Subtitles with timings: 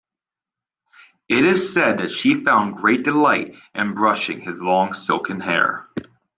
[1.29, 5.87] It is said that she found great delight in brushing his long silken hair.